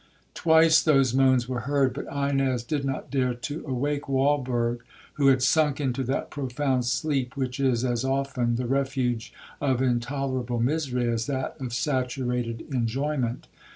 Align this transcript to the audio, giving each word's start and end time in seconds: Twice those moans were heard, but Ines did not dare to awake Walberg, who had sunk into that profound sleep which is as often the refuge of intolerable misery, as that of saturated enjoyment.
Twice 0.33 0.81
those 0.81 1.13
moans 1.13 1.47
were 1.47 1.59
heard, 1.69 1.93
but 1.93 2.07
Ines 2.11 2.63
did 2.63 2.83
not 2.83 3.11
dare 3.11 3.35
to 3.35 3.63
awake 3.67 4.09
Walberg, 4.09 4.79
who 5.13 5.27
had 5.27 5.43
sunk 5.43 5.79
into 5.79 6.03
that 6.05 6.31
profound 6.31 6.85
sleep 6.85 7.37
which 7.37 7.59
is 7.59 7.85
as 7.85 8.03
often 8.03 8.55
the 8.55 8.65
refuge 8.65 9.31
of 9.61 9.79
intolerable 9.79 10.59
misery, 10.59 11.07
as 11.07 11.27
that 11.27 11.55
of 11.59 11.71
saturated 11.71 12.65
enjoyment. 12.73 13.45